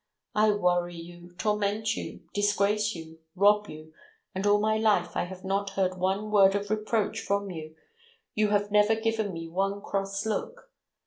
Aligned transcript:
I 0.33 0.49
worry 0.53 0.95
you, 0.95 1.33
torment 1.37 1.95
you, 1.95 2.21
disgrace 2.33 2.95
you, 2.95 3.19
rob 3.35 3.67
you, 3.69 3.93
and 4.33 4.47
all 4.47 4.59
my 4.59 4.77
life 4.77 5.15
I 5.15 5.25
have 5.25 5.45
not 5.45 5.69
heard 5.69 5.95
one 5.99 6.31
word 6.31 6.55
of 6.55 6.71
reproach 6.71 7.19
from 7.19 7.51
you, 7.51 7.75
you 8.33 8.47
have 8.47 8.71
never 8.71 8.95
given 8.95 9.31
me 9.31 9.47
one 9.47 9.79
cross 9.79 10.25
look. 10.25 10.71